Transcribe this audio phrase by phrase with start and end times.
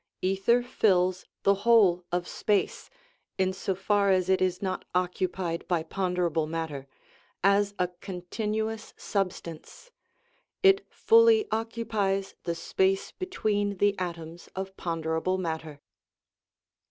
[0.23, 2.89] Ether fills the whole of space,
[3.37, 6.87] in so far as it is not occupied by ponderable matter,
[7.43, 9.91] as a continuous substance;
[10.63, 15.79] it fully occupies the space between the atoms of ponderable matter.